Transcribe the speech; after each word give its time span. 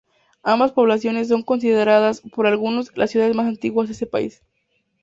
Ambas 0.41 0.71
poblaciones 0.71 1.27
son 1.27 1.43
consideradas, 1.43 2.21
por 2.33 2.47
algunos, 2.47 2.91
las 2.97 3.11
ciudades 3.11 3.35
más 3.35 3.45
antiguas 3.45 3.85
de 3.87 3.93
ese 3.93 4.07
país. 4.07 4.41